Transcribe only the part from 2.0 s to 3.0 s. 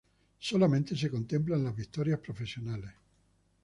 profesionales.